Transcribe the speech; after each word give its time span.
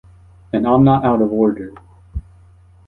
And 0.51 0.65
I'm 0.65 0.83
not 0.83 1.05
out 1.05 1.21
of 1.21 1.31
order! 1.31 1.75